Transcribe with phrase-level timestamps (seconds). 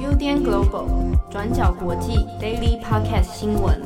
[0.00, 3.82] UDN Global 转角国际 Daily Podcast 新闻，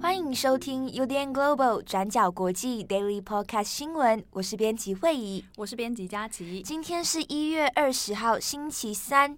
[0.00, 4.24] 欢迎收听 UDN Global 转角国际 Daily Podcast 新闻。
[4.30, 6.62] 我是编辑慧仪，我是编辑佳琪。
[6.62, 9.36] 今天是一月二十号，星期三，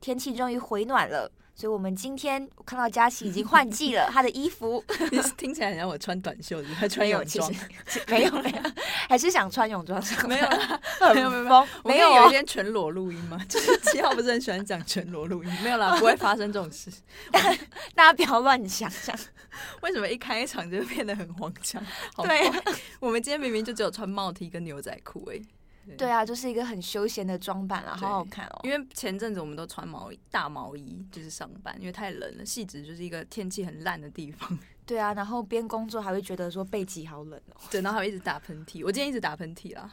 [0.00, 1.30] 天气终于回暖了。
[1.58, 4.82] 所以，我们今天我看到佳琪已经换季了，她的衣服
[5.36, 7.52] 听起来很像我穿短袖子，还穿泳装，
[8.06, 8.58] 没有没有，
[9.08, 10.16] 还是想穿泳装上？
[10.30, 10.48] 没有，
[11.14, 13.44] 没有没有没有，没有有一天全裸录音吗？
[13.48, 15.52] 就是七号不是很喜欢讲全裸录音？
[15.60, 16.92] 没有啦，不会发生这种事，
[17.92, 19.12] 大家不要乱想象。
[19.80, 21.82] 为什么一开场就变得很荒腔？
[22.18, 22.48] 对，
[23.00, 25.42] 我们今天明明就只有穿帽 T 跟牛仔裤诶。
[25.96, 28.60] 对啊，就是一个很休闲的装扮啊，好好看哦。
[28.64, 32.44] 因为前阵子我们都穿毛衣、大毛衣，就是上班，因为太冷了。
[32.44, 34.58] 汐止就是一个天气很烂的地方。
[34.84, 37.60] 对啊，然后边工作还会觉得说背脊好冷哦。
[37.70, 38.82] 对，然后还会一直打喷嚏。
[38.82, 39.90] 我今天一直打喷嚏啦，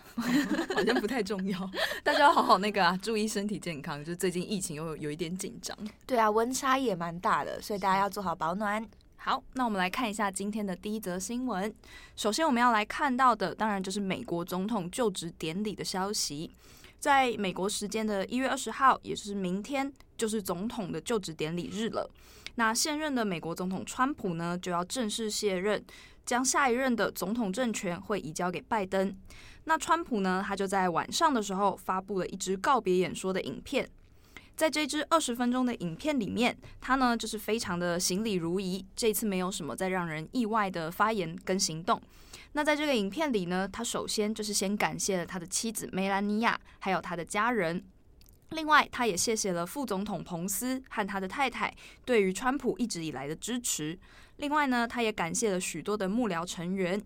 [0.73, 1.69] 好像不太重要。
[2.01, 4.01] 大家要好好那个啊，注意身体健康。
[4.03, 5.77] 就最近疫情又有，有一点紧张。
[6.05, 8.87] 对啊，温差也蛮大的，所以大家要做好保暖。
[9.25, 11.73] 好，那我们来看一下今天的第一则新闻。
[12.15, 16.51] 首先，我们要来看到的，当然就是美国总统就职典礼的消息。
[16.99, 22.07] 在美国时间的一月二十号，也就是明天，就是总统的就职典礼日了。
[22.53, 25.83] 那现任的美国总统川普呢，就要正式卸任，
[26.23, 29.17] 将下一任的总统政权会移交给拜登。
[29.63, 33.89] 那川普呢，他就在晚上的时候发布了一支告别演说的影片。
[34.55, 42.01] 在这支二十分钟的影片里面，他呢就是非常的行礼如仪，这次没有什么再让人意外的发言跟行动。
[42.53, 47.83] 那在这个影片里呢，他首先就是先感谢了他的妻子梅兰妮亚，还有他的家人。
[48.51, 51.73] 另外，他也谢谢了副总统彭斯和他的太太
[52.05, 53.99] 对于川普一直以来的支持。
[54.37, 57.01] 另外呢，他也感谢了许多的幕僚成员。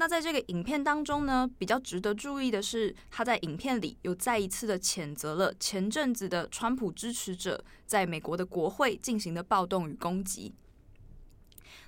[0.00, 10.54] 那在这个影片当中呢，比较值得注意的是，他在影片里又再一次的谴责了前阵子的川普支持者在美国的国会进行的暴动与攻击。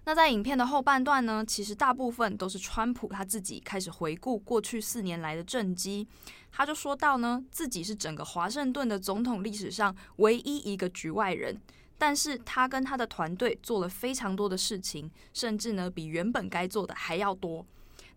[0.05, 6.07] 那在影片的后半段呢，其实大部分都是川普他自己开始回顾过去四年来的政绩，
[6.51, 11.59] 他就说到呢，自己是整个华盛顿的总统历史上唯一一个局外人，
[11.97, 17.65] 但是他跟他的团队做了非常多的事情，甚至呢比原本该做的还要多。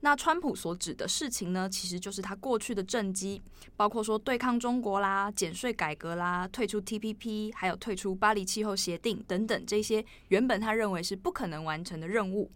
[0.05, 3.41] 那川普所指的事情呢，其实就是他过去的政绩，
[3.75, 12.51] 包括说对抗中国啦、减税改革啦、退出 TPP，还有退出巴黎气候协定等等这些原本他认为是不可能完成的任务。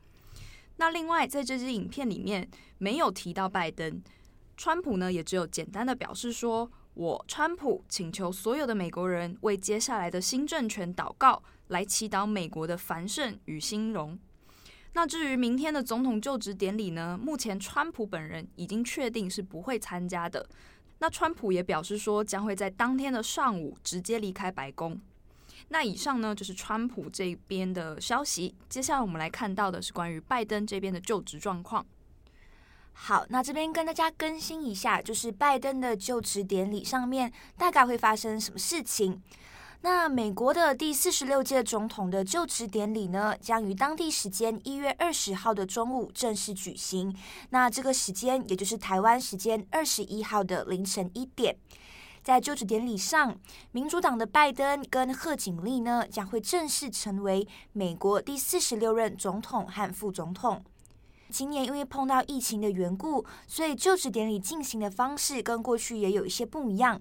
[0.78, 4.00] 那另外在这支影片里面没有提到拜登，
[4.56, 14.20] 川普呢也只有简单的表示说：“我川普请求所有的美国人为接下来的新政权祷告，来祈祷美国的繁盛与兴荣。”
[14.94, 17.18] 那至于明天的总统就职典礼呢？
[17.22, 20.46] 目前川普本人已经确定是不会参加的。
[20.98, 25.00] 那川普也表示说，将会在当天的上午直接离开白宫。
[25.70, 28.56] 那以上呢，就是川普这边的消息。
[28.68, 31.86] 接下来我们来看到的是关于拜登这边的就职状况。
[32.92, 39.22] 好，那这边跟大家更新一下，就是拜登的就职典礼上面大概会发生什么事情。
[39.82, 47.16] 那美国的第四十六届总统的就职典礼呢，将于当地时间一月二十号的中午正式举行。
[47.52, 51.56] 那这个时间也就是台湾时间二十一号的凌晨一点，
[52.22, 53.40] 在就职典礼上，
[53.72, 60.62] 民主党的拜登跟贺锦丽呢将会正式成为美国第四十六任总统和副总统。
[61.30, 67.00] 今年因为碰到疫情的缘故，所以就职典礼进行的方式跟过去也有一些不一样。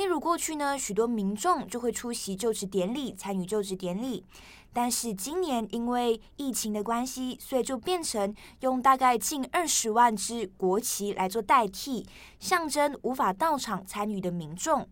[0.00, 4.24] 例如过去呢，许多民众就会出席就职典礼，参与就职典礼。
[4.72, 12.06] 但是今年因为疫情的关系，所以就变成用大概近二十万支国旗来做代替，
[12.38, 14.88] 象征无法到场参与的民众。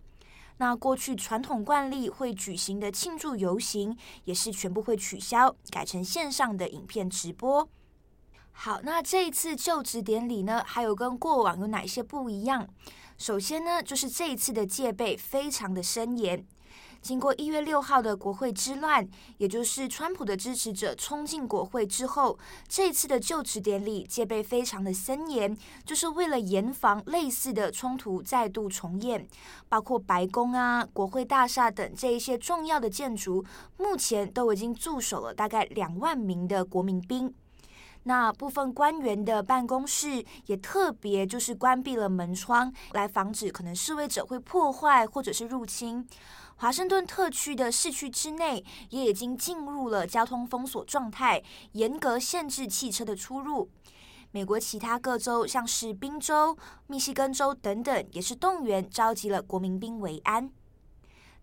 [0.58, 7.66] 那过去传统惯例会举行的庆祝游行，也是全部会取消，改成线上的影片直播。
[8.60, 12.68] 好，那这一次就职典礼呢，还有跟过往有哪些不一样？
[13.16, 16.44] 首先呢，就是这一次的戒备非常的森严。
[17.00, 29.24] 经过一月六号的国会之乱，也就是川普的支持者冲进国会之后，这一次的就职典礼戒备非常的森严，就是为了严防类似的冲突再度重演。
[29.68, 33.44] 包括白宫啊、国会大厦等这一些重要的建筑，
[33.76, 37.32] 目前都已经驻守了大概两万名的国民兵。
[38.08, 46.08] 那部分官员的办公室也特别就是关闭了门窗，来防止可能示威者会破坏或者是入侵。
[46.56, 53.68] 华盛顿特区的市区之内也已经进入了交通封锁状态，严格限制汽车的出入。
[54.30, 56.56] 美国其他各州，像是宾州、
[56.86, 60.50] 密西根州等等，也是动员召集了国民兵维安。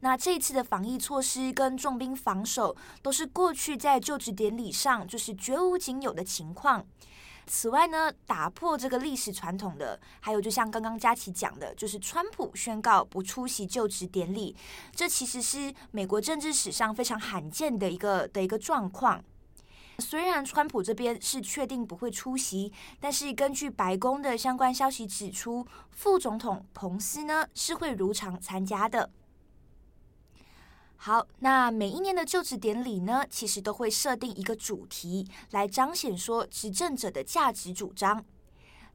[0.01, 6.85] 那这一次的防疫措施跟重兵防守，都是过去在就职典礼上就是绝无仅有的情况。
[7.47, 14.55] 此外呢，打破这个历史传统的，还有就像刚刚佳琪讲的，就是川普宣告不出席就职典礼，
[14.95, 19.23] 这其实是美国政治史上非常罕见的一个的一个状况。
[19.99, 29.09] 虽然川普这边是确定不会出席，但是根据白宫的相关消息指出，副总统彭斯呢是会如常参加的。
[31.05, 38.25] 好，那每一年的就职典礼呢，其实都会设定一个主题来彰显说执政者的价值主张。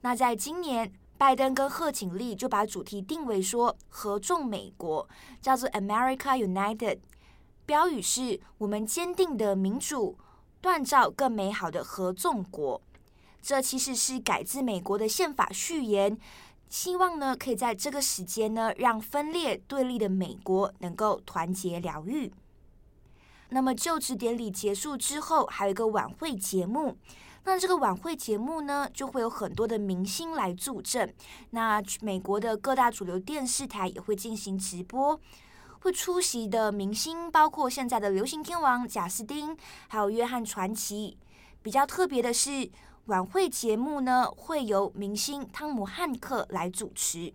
[0.01, 5.09] 那在今年，拜登跟贺锦丽就把主题定为说合众美国，
[5.41, 6.99] 叫做 America United，
[7.65, 10.19] 标语是我们坚定的民主，
[10.61, 12.83] 锻造更美好的合众国。
[13.41, 16.19] 这其实是改自美国的宪法序言。
[16.70, 22.32] 希望呢，可以在这个时间呢，让分裂对立的美国能够团结疗愈。
[23.49, 26.96] 那么就职典礼结束之后，还有一个晚会节目。
[27.43, 31.12] 那这个晚会节目呢，就会有很多的明星来助阵。
[31.50, 35.20] 那美国的各大主流电视台也会进行直播。
[35.81, 39.56] 会出席的明星包括现在的流行天王贾斯汀，
[39.88, 41.19] 还有约翰传奇。
[41.62, 42.70] 比较特别的是。
[43.11, 47.33] 晚会节目呢，会由明星汤姆汉克来主持。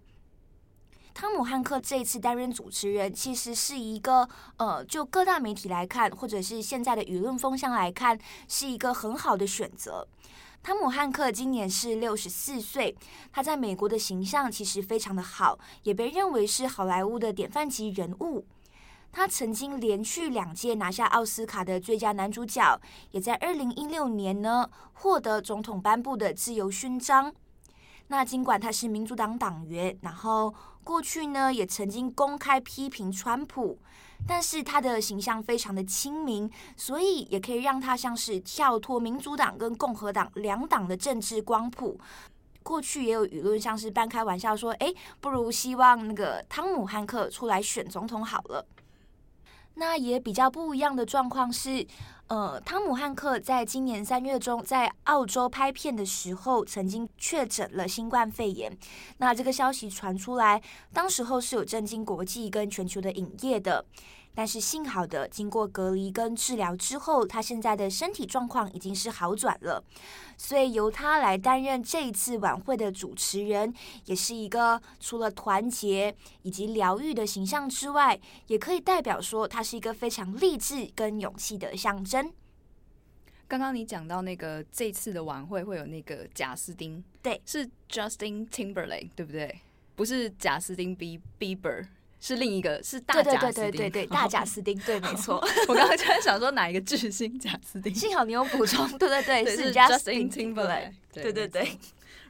[1.14, 8.18] 汤姆汉克这一次担任主持人，其实是一个呃，就各大媒体来看，或者是现在的舆论风向来看，
[8.48, 10.08] 是一个很好的选择。
[10.64, 12.96] 汤姆汉克今年是六十四岁，
[13.34, 18.46] 他在美国的形象其实非常的好，也被认为是好莱坞的典范级人物。
[19.16, 22.78] 他曾经连续两届拿下奥斯卡的最佳男主角，
[23.12, 27.34] 也在二零一六年呢获得总统颁布的自由勋章。
[28.08, 30.54] 那尽管他是民主党党员，然后
[30.84, 33.80] 过去呢也曾经公开批评川普，
[34.28, 41.98] 但是他的形象非常的亲民，所以也可以让他像是跳脱民主党跟共和党两党的政治光谱。
[42.64, 48.68] 过去也有舆论像是半开玩笑说：“哎，不如希望那个汤姆汉克出来选总统好了。”
[49.76, 51.86] 那也比较不一样的状况是，
[52.28, 58.76] 呃，汤姆汉克在今年三月中在澳洲拍片的时候，曾经确诊了新冠肺炎。
[59.18, 60.62] 那这个消息传出来，
[60.94, 63.86] 当时候是有震惊国际跟全球的影业的。
[64.36, 69.82] 但是幸好的，经过隔离跟治疗之后，他现在的身体状况已经是好转了，
[70.38, 73.74] 所以由他来担任这一次晚会的主持人，
[74.06, 82.32] 也是一个除了团结以及疗愈的形象之外，也可以代表说他是一个非常励志跟勇气的象征。
[83.48, 89.62] 刚刚你讲到那个这次的晚会会有那个贾斯汀，对，是 Justin Timberlake 对不对？
[89.96, 91.86] 不是贾斯汀 B Bieber。
[92.26, 95.36] 是另一个，是大贾斯汀，对对对对对，大贾斯汀，对，没 错。
[95.68, 101.78] 我刚刚就在想说哪一个巨星贾斯汀，幸好你有补充，对 对对，对是 Justin Timberlake，对对对。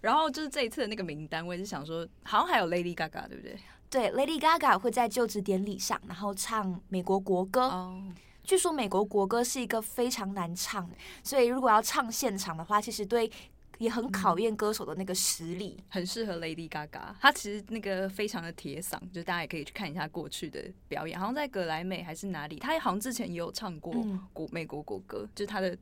[0.02, 3.58] 然后就是这一次的那个名单，我也是想说，好像还有 Lady Gaga，对不对？
[3.90, 7.62] 对，Lady Gaga 会在就职典礼上，然后唱美国国歌。
[7.62, 8.04] 哦。
[8.44, 10.88] 据说美国国歌是一个非常难唱，
[11.24, 13.32] 所以如果要唱现场的话，其实对。
[13.78, 17.14] 也很考验歌手的那个实力，嗯、很适合 Lady Gaga。
[17.20, 23.94] 她其实那个非常的铁嗓，就是大家也可以去看一下过去的表演，好像在格莱美还是哪里，她好像之前也有唱过
[24.34, 25.78] 国美国国歌，就是她的，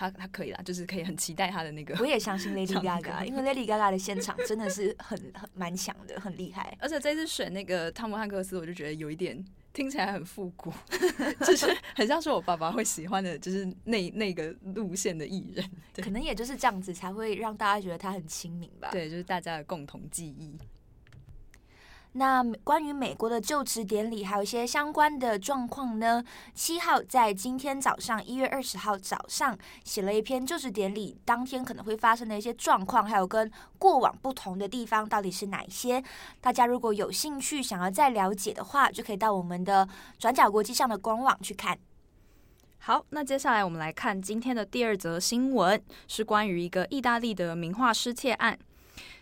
[0.00, 1.94] 她她可以啦，就是可以很期待他的那个。
[2.00, 6.74] 我也相信 Lady Gaga， 因为 Lady Gaga 的现场真的是很很蛮强的，很厉害。
[6.80, 9.44] 而且这次选那个汤姆汉克斯，我就觉得有一点。
[9.72, 10.72] 听起来很复古，
[11.46, 15.64] 就是很像是我爸爸会喜欢的，就是那那个路线的艺人。
[16.02, 18.88] 可能也就是这样子，才会让大家觉得他很亲民吧。
[18.90, 20.58] 对，就是大家的共同记忆。
[22.12, 26.24] 那关于美国的就职典礼，还有一些相关的状况呢？
[26.52, 33.48] 七号在今天早上，一月二十号早上写了一篇就职典礼当天可能会发生的一些状况，还有跟
[33.78, 36.02] 过往不同的地方到底是哪一些？
[36.40, 39.88] 大家如果有兴趣想要再了解的话，就可以到我们的
[40.18, 41.78] 转角国际上的官网去看。
[42.78, 48.58] 好，那接下来我们来看今天的第二则新闻，是关于一个意大利的名画失窃案。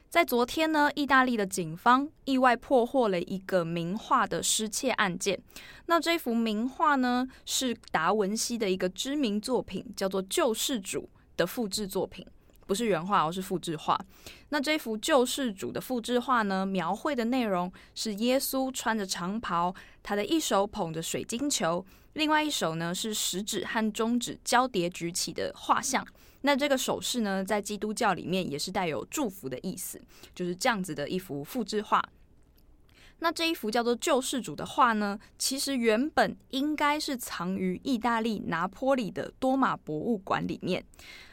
[0.08, 5.38] 在昨天呢，意大利的警方意外破获了一个名画的失窃案件。
[5.84, 11.02] 那这幅名画呢，是达文西的一个知名作品，叫做《救世主》
[11.36, 12.26] 的复制作品，
[12.66, 14.00] 不是原画，而是复制画。
[14.48, 21.84] 那这幅《救世主》的复制画呢，描绘的内容是耶稣穿着长袍，他的一手捧着水晶球，
[22.14, 26.02] 另外一手呢是食指和中指交叠举起的画像。
[26.42, 30.00] 那这个手势呢，在基督教里面也是带有祝福的意思，
[30.34, 32.02] 就是这样子的一幅复制画。
[33.20, 40.84] 那这一幅叫做《救世主》的画呢，其实原本应该是藏于意大利拿坡里的多玛博物馆里面。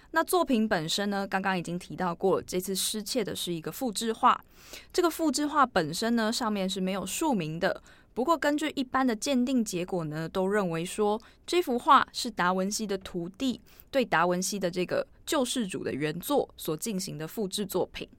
[0.10, 4.44] 那作品本身呢，刚刚已经提到过，这次失窃的是一个复制画。
[4.92, 7.84] 这个复制画本身呢，上面是没有署名的。
[8.16, 13.60] 不过，根据一般的鉴定结果呢，都认为说这幅画是达文西的徒弟
[13.96, 18.10] 对达文西的这个《救世主》的原作所进行的复制作品。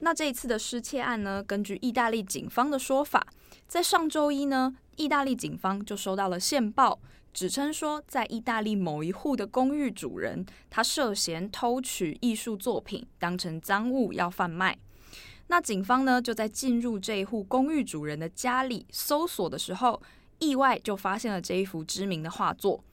[0.00, 3.26] 那这一次的失窃案呢，根据意大利警方的说法，
[3.66, 7.00] 在上周一呢，意大利警方就收到了线报，
[7.32, 14.78] 指称说在意大利某一户的公寓主人，他涉嫌偷取艺术作品当成赃物要贩卖。
[15.46, 20.02] 那警方呢，就在进入这一户公寓主人的家里搜索的时候，
[20.40, 22.84] 意外就发现了这一幅知名的画作。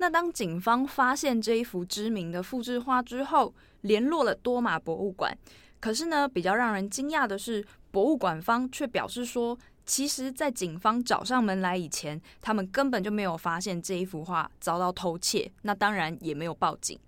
[0.00, 5.36] 那当警方发现这一幅知名的复制画之后，联络了多玛博物馆。
[5.78, 16.98] 可是呢，比较让人惊讶的是，博物馆方却表示说，其实，在警方找上门来以前，他们根本就没有发现这一幅画遭到偷窃，那当然也没有报警。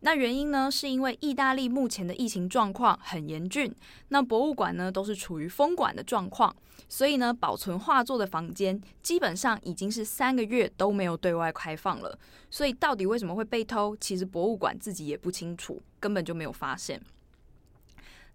[0.00, 3.74] 那原因呢，是因为意大利目前的疫情状况很严峻，
[4.08, 6.54] 那博物馆呢都是处于封馆的状况，
[6.88, 12.16] 所以呢，保存画作的房间基本上已经是三个月都没有对外开放了。
[12.48, 17.00] 所以，到底为什么会被偷，其实博物馆自己也不清楚，根本就没有发现。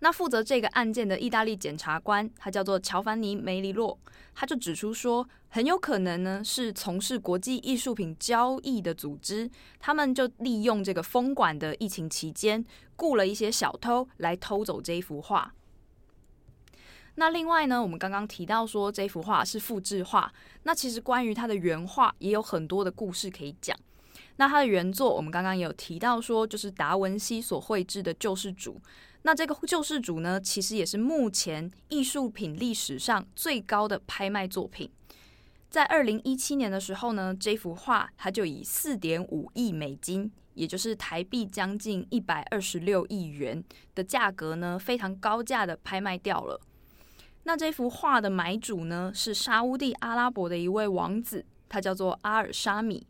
[0.04, 3.98] 那负责这个案件的意大利检察官，他叫做乔凡尼·梅里洛，
[4.36, 12.66] 他就指出说，很有可能呢是从事国际艺术品交易的组织，他们就利用这个封馆的疫情期间，
[12.98, 15.54] 雇了一些小偷来偷走这一幅画。
[17.16, 20.34] 那另外呢，我们刚刚提到说这幅画是复制画，
[20.64, 23.74] 那其实关于它的原画也有很多的故事可以讲。
[24.36, 28.74] 那它的原作，我们刚刚也有提到说，就是达文西所绘制的《救世主》。
[29.24, 34.90] 那这个救世主呢，其实也是目前艺术品历史上最高的拍卖作品。
[35.70, 43.64] 在二零一七年的时候呢，这幅画它就以四点五亿美金，也就是台币将近一百二十六亿元
[43.96, 46.60] 的价格呢，非常高价的拍卖掉了。
[47.46, 53.08] 那这幅画的买主呢，是沙乌地阿拉伯的一位王子，他叫做阿尔沙米。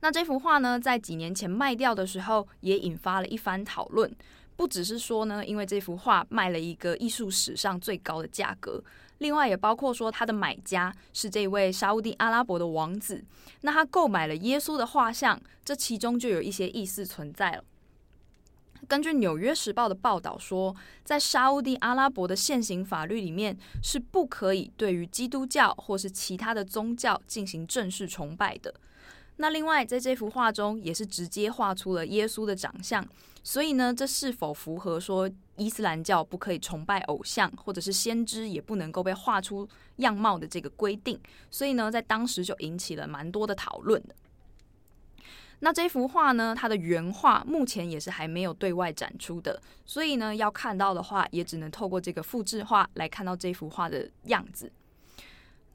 [0.00, 4.14] 那这幅画呢，在几年前卖掉的时候，也引发了一番讨论。
[4.58, 8.82] 不只是说呢，因为这幅画卖了一个艺术史上最高的价格，
[9.18, 13.24] 另外也包括说他的买家是这位沙乌地阿拉伯的王子，
[13.60, 17.62] 那他购买了耶稣的画像，这其中就有一些意思存在了。
[18.88, 20.74] 根据《纽约时报》的报道说，
[21.04, 28.74] 在沙乌地阿拉伯的现行法律里面是不可以对于基督教或是其他的宗教进行正式崇拜的。
[29.36, 33.06] 那另外，在这幅画中也是直接画出了耶稣的长相，
[33.48, 35.26] 所以呢，这是否符合说
[35.56, 41.18] 伊斯兰教不可以崇拜偶像，或者是先知也不能够被画出样貌的这个规定？
[41.50, 44.14] 所以呢，在当时就引起了蛮多的讨论的。
[45.60, 54.70] 那这幅画呢，它的原画目前也是还没有对外展出的，所以呢，要看到的话，也只能透过这个复制画来看到这幅画的样子。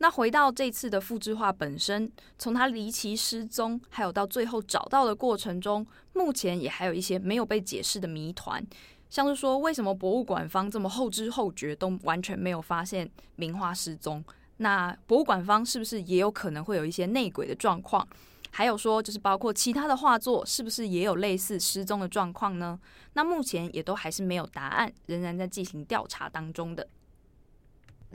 [0.04, 8.62] 那回到这次的复制画本身，从他离奇失踪，还有到最后找到的过程中，目前也还有一些没有被解释的谜团，
[9.10, 14.22] 像是说为什么博物馆方这么后知后觉，都完全没有发现名画失踪？
[14.58, 18.06] 那博物馆方是不是也有可能会有一些内鬼的状况？
[18.52, 22.78] 还有说，就是包括其他的画作，是不是也有类似失踪的状况呢？
[23.14, 26.86] 那目前也都还是没有答案，仍然在进行调查当中的。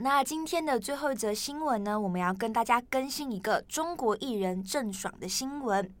[0.01, 5.93] 那今天的最后一则新闻呢，我们要跟大家更新一个中国艺人郑爽的新闻。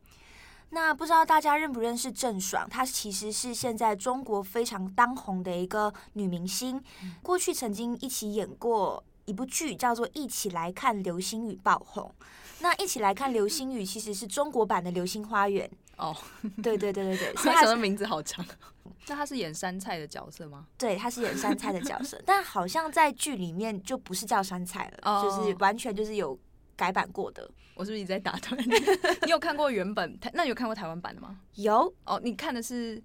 [0.69, 2.65] 那不知道大家认不认识郑爽？
[2.69, 6.81] 她其实是现在中国非常当红的一个女明星，
[7.21, 12.09] 过去曾经一起演过一部剧，叫做《一起来看流星雨》爆红。
[12.61, 16.15] 那一起来看流星雨，其实是中国版的《流星花园》哦。
[16.63, 18.45] 对对对对对， 所以他的名字好长。
[19.07, 20.67] 那他是演山菜的角色吗？
[20.77, 25.23] 对，他是演山菜的角色，但好像在剧里面就不是叫山菜了，oh.
[25.23, 26.37] 就是完全就是有
[26.75, 27.49] 改版过的。
[27.73, 28.73] 我是不是一直在打断你？
[29.25, 30.29] 你有看过原本台？
[30.33, 31.39] 那你有看过台湾版的吗？
[31.55, 31.75] 有
[32.05, 33.01] 哦，oh, 你看的是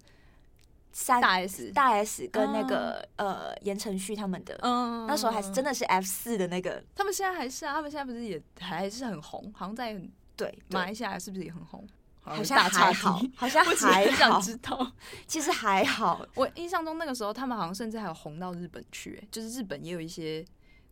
[0.91, 3.27] 三大 S 大 S 跟那个、oh.
[3.27, 5.07] 呃言承旭他们的，嗯，oh.
[5.09, 6.83] 那时候还是真的是 F 四的那个。
[6.93, 7.73] 他们现在还是啊？
[7.73, 9.51] 他们现在不是也还是很红？
[9.55, 9.99] 好像在
[10.35, 11.87] 对马来西亚是不是也很红？
[12.25, 14.11] 好像还好，好像还好。
[14.17, 14.91] 想知道，
[15.27, 16.25] 其实还好。
[16.33, 20.43] 我印象中那个时候，他们好像甚至还有红到日本去，就是日本也有一些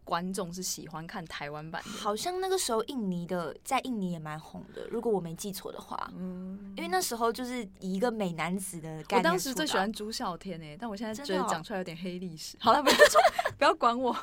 [0.03, 1.89] 观众是喜欢看台湾版的？
[1.89, 6.11] 好像那个时候印尼的在印尼也蛮红的，如果我没记错的话。
[6.15, 9.19] 嗯，因为那时候就是以一个美男子的概念。
[9.19, 12.57] 我当时最喜欢朱孝天诶、欸，但我现在觉得讲出来有点黑历史。
[12.59, 13.21] 好了，不要说，
[13.57, 14.13] 不要管我，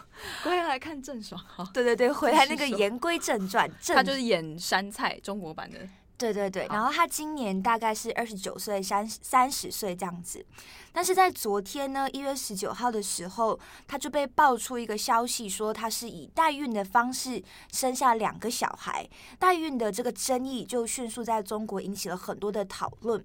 [0.44, 1.42] 回来看郑爽。
[1.46, 5.78] 好，对对对，回来那个言归正传，他就是演杉菜中国版的。
[6.20, 10.44] 对对对，然后他今年大概是二十九岁，三三十岁这样子。
[10.92, 13.58] 但是在昨天呢，一月十九号的时候，
[13.88, 19.08] 他就被爆出一个消息，说他是以代孕的方式生下两个小孩。
[19.38, 23.24] 代孕的这个争议就迅速在中国引起了很多的讨论。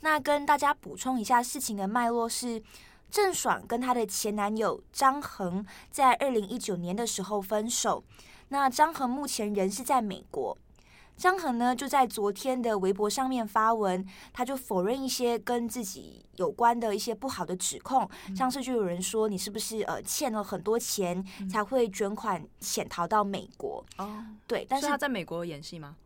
[0.00, 2.62] 那跟大家补充一下事情的脉络是，
[3.10, 8.02] 郑爽跟她的前男友张恒在二零一九年的时候分手。
[8.48, 10.56] 那张恒目前人是在美国。
[11.16, 23.84] 张恒呢，就在昨天的微博上面发文，他就否认一些跟自己有关的一些不好的指控，嗯、像是就有人说你是不是呃欠了很多钱才会卷款潜逃到美国？
[23.98, 25.96] 哦、嗯，对，但是他在美国演戏吗？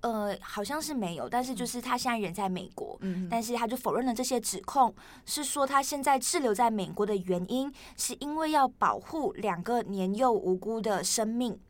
[0.00, 4.92] 呃，好像是没有，但是就是他现在人在美国，嗯，但是他就否认了这些指控，
[5.26, 11.60] 是说他现在滞留在美国的原因是因为要保护两个年幼无辜的生命。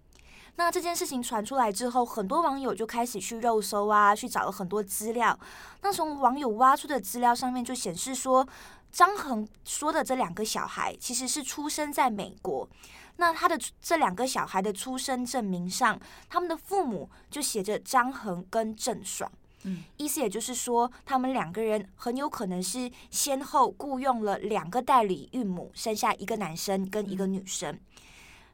[0.56, 5.38] 那这件事情传出来之后，很多网友就开始去肉搜啊，去找了很多资料。
[5.80, 8.46] 那从网友挖出的资料上面就显示说，
[8.92, 12.68] 张恒说的这两个小孩其实是出生在美国。
[13.16, 19.30] 那他的这两个小孩的出生证明上，他们的父母就写着张恒跟郑爽。
[19.64, 27.78] 嗯，意思也就是说，他们两个人很有可能是先后雇佣了两个代理孕母，生下一个男生跟一个女生。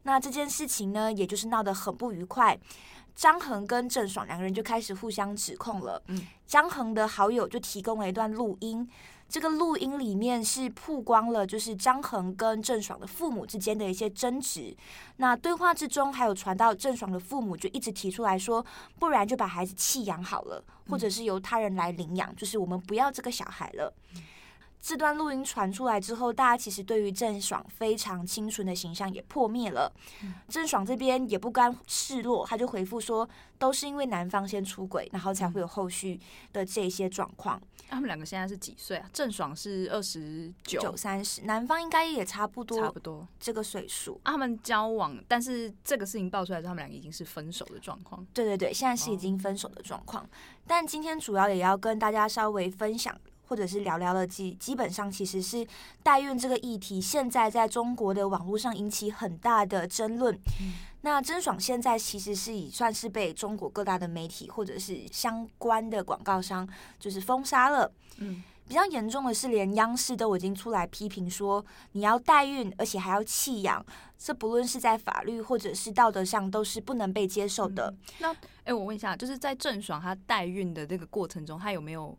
[0.08, 2.58] 那这件事情呢，也就是闹得很不愉快。
[3.14, 6.02] 张恒跟郑爽两个人就开始互相指控了。
[6.06, 8.88] 嗯，张恒的好友就提供了一段录音，
[9.28, 14.74] 这个录音里面是曝光了，就是张恒跟郑爽的父母之间的一些争执。
[15.16, 18.64] 那对话之中还有传到郑爽的父母就一直提出来说，
[18.98, 23.92] 不然就把孩子弃养好了，或者是由他人来领养，就是我们不要这个小孩了。
[24.88, 29.92] 这段录音传出来之后，大家其实对于郑爽非常清纯的形象也破灭了。
[30.22, 36.18] 嗯、郑爽这边也不甘示弱，他就回复说，都是因为男方先出轨，然后才会有后续
[36.54, 37.60] 的这些状况。
[37.90, 39.10] 他们两个现在是几岁啊？
[39.12, 44.18] 郑爽是二十九、三十，男方应该也差不多，差不多这个岁数。
[44.24, 48.26] 他们交往，但是这个事情爆出来之后，他们两个已经是分手的状况。
[48.32, 50.24] 对对对，现在是已经分手的状况。
[50.24, 50.28] 哦、
[50.66, 53.14] 但今天主要也要跟大家稍微分享。
[53.48, 55.66] 或者是聊聊了基基本上其实是
[56.02, 60.34] 代孕这个议题，现在在中国的网络上引起很大的争论。
[60.60, 66.68] 嗯、那郑爽现在其实是已算是被中国各大的媒体或者是相关的广告商
[67.00, 67.90] 就是封杀了。
[68.18, 73.84] 嗯，比较严重的是，连央视都已经出来批评说，你要代孕而且还要弃养，
[74.18, 77.90] 这不论是在法律或者是道德上都是不能被接受的。
[77.96, 82.18] 嗯、那哎、欸，我问一下，就是在郑爽她代孕的这个过程中，她有没有？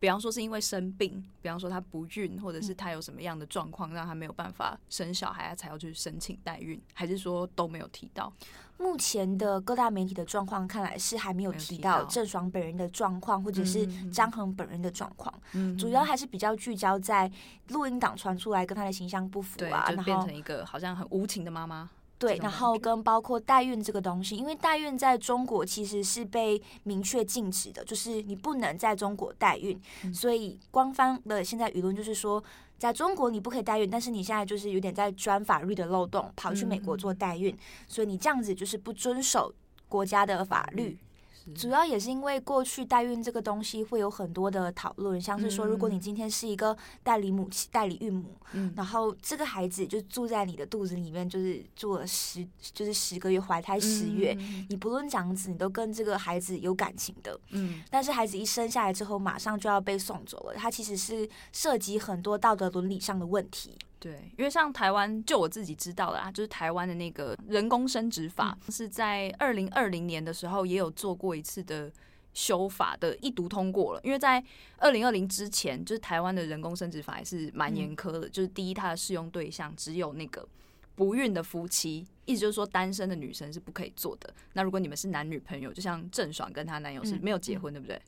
[0.00, 8.32] 比方说是因为生病，比方说她不孕，或者是她有什么样的状况让她没有办法生小孩，才要去申请代孕，还是说都没有提到？
[8.78, 15.32] 目前的各大媒体的状况看来是还没有提到郑爽本人的状况，或者是张恒本人的状况。
[15.52, 17.30] 嗯，主要还是比较聚焦在
[17.68, 21.90] 录音档传出来跟她的形象不符啊，对，就变成一个好像很无情的妈妈。
[22.20, 29.80] 对，然后跟包括代孕这个东西，因为代孕在中国其实是被明确禁止的，就是你不能在中国代孕。
[30.04, 32.44] 嗯、所以官方的现在舆论就是说，
[32.76, 39.50] 在中国你不可以代孕，但是你现在就是有点在钻法律的漏洞，跑去美国做代孕，嗯、所以你这样子就是不遵守
[39.88, 40.98] 国家的法律。
[41.46, 63.76] 嗯主要也是因为过去代孕这个东西会有很多的讨论，像是说，如果你今天是一个代理母亲、代理孕母，嗯，然后这个孩子就住在你的肚子里面，就是住了十，就是十个月，怀胎十月，嗯，你不论这样子，你都跟这个孩子有感情的，嗯，但是孩子一生下来之后，马上就要被送走了，它其实是涉及很多道德伦理上的问题。
[64.00, 71.92] 对，因为像台湾，就我自己知道的啊，就是台湾的那个人工生殖法，嗯、是在二零二零年的时候也有做过一次的
[72.32, 74.00] 修法的一读通过了。
[74.02, 74.42] 因为在
[74.78, 80.48] 二零二零之前，就是台湾的人工生殖法也是蛮严苛的，嗯、就是第一，它的适用对象只有那个
[80.94, 84.32] 不孕的夫妻，意思就是说单身的女生是不可以做的。
[84.54, 88.00] 那如果你们是男女朋友，就像郑爽跟她男友是没有结婚，嗯、对不对？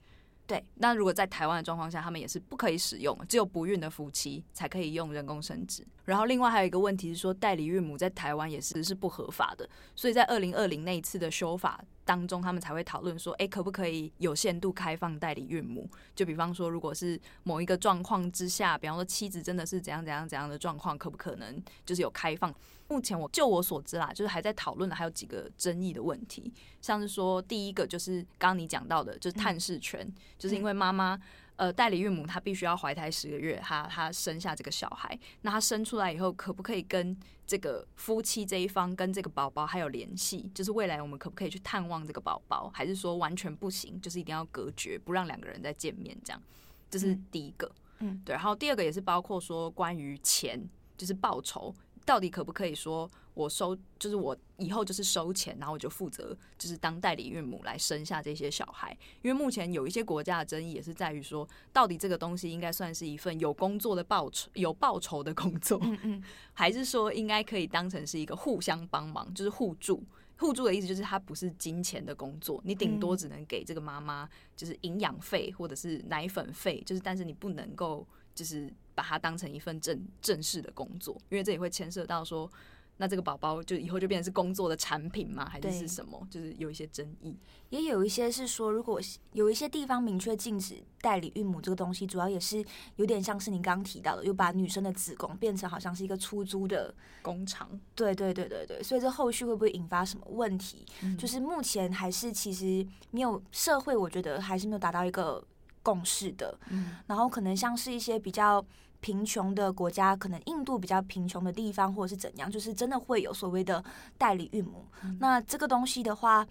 [0.52, 5.82] 对，那如果在台湾的状况下，他们也是不可以使用，只有不孕的夫妻才可以用人工生殖。
[6.04, 9.66] 然后另外还有一个问题是说，代理孕母在台湾也是是不合法的。
[9.94, 15.88] 所以在二零二零那一次的修法当中，他们才会讨论说，哎，可不可以有限度开放代理孕母？
[16.14, 22.54] 就比方说，如果是某一个状况之下，比方说妻子真的是怎样怎样怎样的状况，可不可能就是有开放？
[22.88, 30.06] 目前我就我所知啦，就是还在讨论的还有几个争议的问题，像是说第一个就是刚刚你讲到的，就是探视权，
[30.38, 31.18] 就是因为妈妈。
[31.62, 40.50] 呃，代理孕母她必须要怀胎十个月，她她生下这个小孩，那她生出来以后，可不可以跟这个夫妻这一方跟这个宝宝还有联系？
[40.52, 46.18] 就是未来我们可不可以去探望这个宝宝，还是说完全不行，就是一定要隔绝，不让两个人再见面？
[46.24, 46.42] 这样，
[46.90, 47.70] 这是第一个。
[48.00, 48.34] 嗯，对。
[48.34, 50.60] 然后第二个也是包括说关于钱，
[50.96, 51.72] 就是报酬。
[52.04, 58.96] 到底可不可以说，我收就是我以后就是收钱，然后我就负责就是当代理孕母来生下这些小孩？
[59.22, 65.80] 因为目前有一些国家的争议也是在于说，到底这个东西应该算是一份有工作的报酬、有报酬的工作，
[66.52, 70.02] 还是说应该可以当成是一个互相帮忙，就是互助？
[70.38, 78.72] 互助的意思就是它不是金钱的工作，你顶多只能给这个妈妈就是营养费或者是奶粉费，就是但是你不能够就是。
[78.94, 82.50] 把它当成一份正正式的工作，因为这也会牵涉到说，
[82.98, 85.48] 那这个宝宝就以后就变成是工作的产品吗？
[85.48, 86.26] 还是是什么？
[86.30, 87.36] 就是有一些争议，
[87.70, 89.00] 也有一些是说，如果
[89.32, 92.64] 有一些地方明确禁止代理孕母这个东西，主要也是
[92.96, 97.68] 有点像是您刚刚提到的，又把女生的子宫变成好像是一个出租的工厂。
[97.94, 100.84] 对对对对对，所以这后续会不会引发什么问题？
[101.02, 105.42] 嗯、就是目前还是其实没有社会，我觉得还是没有达到一个。
[105.82, 108.64] 共识的，嗯，然后可能像是一些比较
[109.00, 113.84] 贫穷的国家，可能印度比较贫穷的地方，或者是怎样，就是真的会有所谓的
[114.16, 114.86] 代理孕母。
[115.02, 116.46] 嗯、那这个东西的话，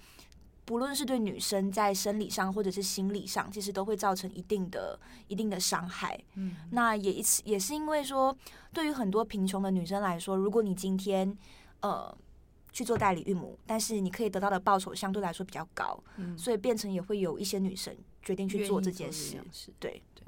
[0.65, 6.19] 不论是对女生在生理上或者是心理上，其实都会造成一定的、一定的伤害。
[6.35, 8.35] 嗯，那也一次也是因为说，
[8.73, 11.35] 对于很多贫穷的女生来说，如果你今天
[11.79, 12.13] 呃
[12.71, 17.95] 去做代理孕母，但是你可以得到的报酬相对来说比较高，嗯，所以变成也会有一些女生。
[18.21, 19.37] 决定去做这件事，
[19.79, 20.23] 对对。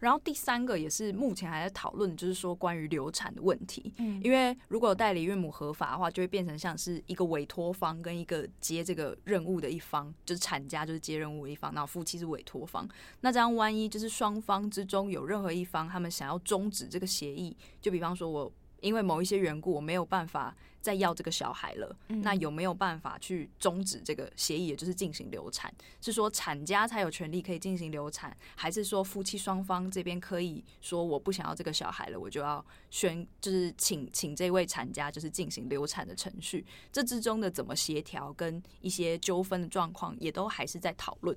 [0.00, 3.92] 然后第三个也是目前还在讨论，就是说关于流产的问题。
[3.98, 12.88] 嗯，因为如果代理孕母合法的话，就会变成像是一个委托方跟一个接这个任务的一方，就是产家就是接任务的一方，然后夫妻是委托方。
[13.22, 18.52] 那这样万一就是双方之中有任何一方他们想要终止这个协议，就比方说我。
[18.80, 21.96] 因为某一些缘故，我没有办法再要这个小孩了。
[22.08, 25.72] 嗯、那有没有办法去终止这个协议，也就是进行流产？
[26.00, 36.64] 是说产家才有权利可以进行流产，还是说夫妻双方这边可以说我不想要这个小孩了，我就要宣，就是请请这位产家就是进行流产的程序？
[36.92, 41.36] 这之中的怎么协调，跟一些纠纷的状况，也都还是在讨论。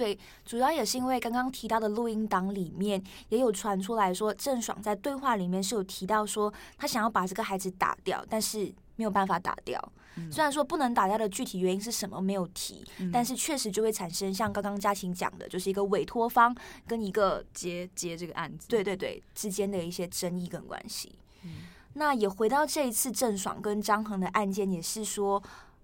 [0.00, 9.78] 对，主要也是因为刚刚提到的录音档里面也有传出来说，郑爽在对话里面是有提到说，她想要把这个孩子打掉，但是没有办法打掉。
[10.16, 21.12] 嗯、虽然说不能打掉的具体原因是什么没有提，嗯、但是确实就会产生像刚刚嘉晴讲的，就是一个委托方跟一个接接这个案子，对对对之间的一些争议跟关系。
[21.42, 21.50] 嗯、
[21.92, 25.42] 那也回到这一次郑爽跟张恒的案件，也是说。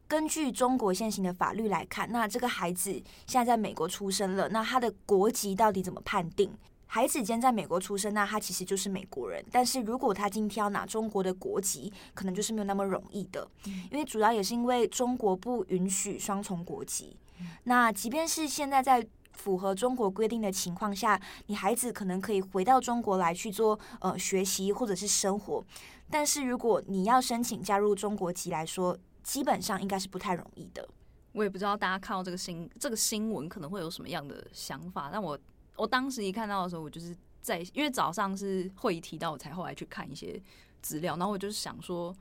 [0.08, 2.92] 根据中国现行的法律来看，那这个孩子
[3.26, 6.52] 现在在美国出生了，那他的国籍到底怎么判定？
[6.88, 9.44] 孩子间在美国出生，那他其实就是美国人。
[9.50, 13.46] 但是如果他今天要拿中国的国籍，可能就是没有那么容易的，
[13.90, 17.16] 因为主要也是因为中国不允许双重国籍。
[17.64, 25.62] 那即便是现在在符合中国规定的情况下，你孩子可能可以回到中国来去做呃学习或者是生活，
[26.08, 30.88] 但是如果你要申请加入中国籍来说，基本上应该是不太容易的。
[31.32, 35.10] 我也不知道大家看到这个新这个新闻可能会有什么样的想法。
[35.12, 35.36] 但我
[35.74, 40.40] 我当时一看到的时候，我就是在因为早上是会议提到，我才后来去看一些
[40.80, 41.16] 资料。
[41.16, 42.14] 然后我就是想说，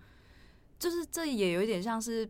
[0.79, 2.27] 就是这也有一点像是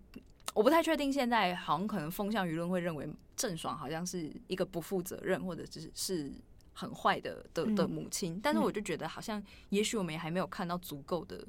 [0.54, 1.12] 我不太确定。
[1.12, 3.08] 现在好像可能风向舆论会认为
[3.38, 6.32] 郑爽好像是一个不负责任或者是是
[6.74, 8.34] 很坏的的的母亲。
[8.34, 11.48] 嗯、但是我就觉得好像也许我们也还没有看到足够的。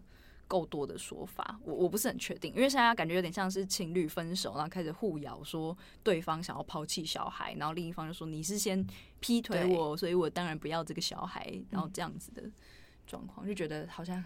[0.49, 8.87] 够多的说法，我我不是很确定，因为现在感觉有点像是情侣分手，然后开始互咬，说对方想要抛弃小孩，然后另一方就说你是先
[9.21, 12.43] 劈腿我，所以我当然不要这个小孩，然后这样子的
[13.07, 14.23] 状况，嗯、就觉得好像。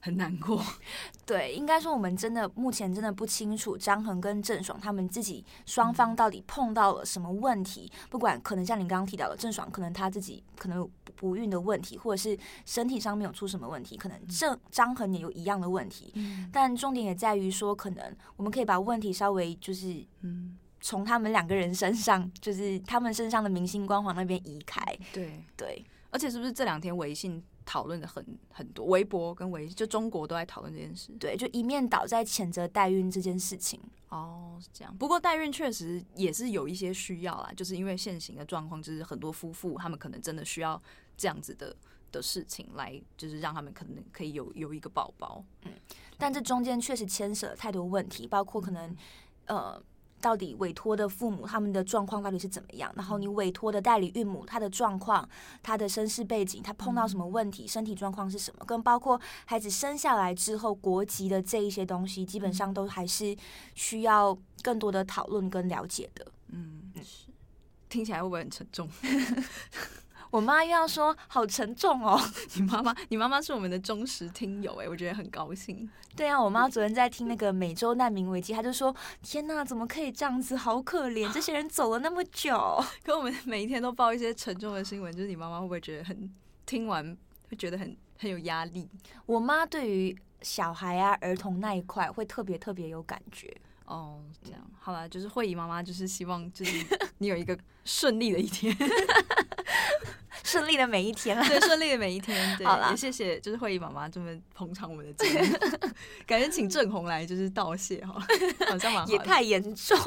[0.00, 0.62] 很难过，
[1.26, 7.90] 对，应该说我们真的目前真的不清楚张恒跟郑爽他们自己双方到底碰到了什么问题。
[7.92, 16.12] 嗯、不管可能像你刚刚提到的，郑爽可能他自己可能有不孕的问题，或者是身体上面有出什么问题，可能郑张恒也有一样的问题。
[16.14, 24.80] 嗯、但重点也在于说，可能我们可以把问题稍微就是嗯，从他们两个人身上，就是他们身上的明星光环那边移开。
[25.12, 25.84] 对对。
[26.10, 31.12] 对而且是不是这两天微信讨论的很很多，微博跟微信就中国都在讨论这件事。
[31.20, 33.80] 对，就一面倒在谴责代孕这件事情。
[34.08, 34.96] 哦，是这样。
[34.96, 40.82] 不过代孕确实也是有一些需要啦，就是因为现行的状况，就是很多夫妇他们可能真的需要
[41.16, 41.76] 这样子的
[42.10, 45.44] 的事情来，就是让他们可能可以有有一个宝宝。
[45.64, 45.72] 嗯，
[46.16, 48.96] 但这中间确实牵涉太多问题，包括可能
[49.46, 49.82] 呃。
[50.20, 52.92] 到底委托的父母他们的状况到底是怎么样？
[52.96, 55.28] 然后你委托的代理孕母她的状况、
[55.62, 58.64] 她的身世背景、她碰到什么问题、身体状况是什么？
[58.66, 63.36] 跟包括孩子生下来之后国籍的这一些东西，基本上都还是
[63.74, 66.26] 需要更多的讨论跟了解的。
[66.48, 67.26] 嗯，是。
[67.88, 68.86] 听起来会不会很沉重？
[70.30, 72.20] 我妈又要说好沉重哦。
[72.56, 75.88] 你妈妈，你妈妈是我们的忠实听友哎，我觉得很高兴。
[76.16, 80.56] 对啊，我妈昨天在听那个美洲难民危机，她就说：“天哪，怎么可以这样子？
[80.56, 82.82] 好可怜，这些人走了那么久。
[83.04, 86.28] ”可我们每一天都报一些沉重的新闻，就是你妈妈会不会觉得很
[86.66, 87.16] 听完
[87.48, 88.88] 会觉得很很有压力？
[89.26, 93.56] 我妈对于小孩啊、儿童那一块会特别特别有感觉。
[93.84, 96.84] 哦，这样好了，就是慧仪妈妈就是希望就是
[97.18, 98.76] 你有一个顺利的一天。
[100.48, 102.34] 顺利的每一天，对，顺利的每一天。
[102.56, 105.58] 对，好啦，也谢谢，就是慧仪妈妈这么捧场我们的节目，
[106.26, 108.14] 感觉请郑红来就是道谢哈，
[108.66, 109.98] 好像蛮也太严重。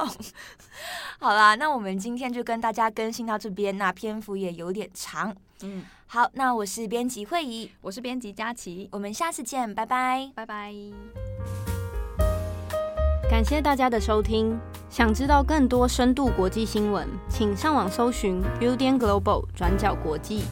[1.20, 5.36] 好啦，那我们今天就跟大家更新到这边，那篇幅也有点长。
[5.62, 11.71] 嗯，好，那我是编辑慧仪，我是编辑佳琪，我们下次见，拜拜，拜拜。
[13.32, 14.60] 感谢大家的收听。
[14.90, 20.44] 想知道更多深度国际新闻，请上网搜寻 Building Global 转角国际。